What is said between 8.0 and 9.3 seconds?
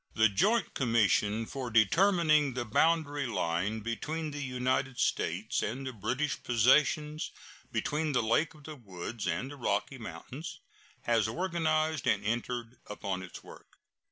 the Lake of the Woods